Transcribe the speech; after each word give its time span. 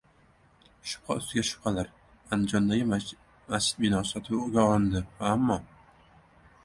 Shubha 0.93 1.17
ustiga 1.19 1.43
shubhalar. 1.49 1.89
Andijondagi 2.37 2.85
masjid 2.93 3.77
binosi 3.85 4.11
sotuvdan 4.17 4.65
olindi, 4.75 5.05
ammo... 5.35 5.63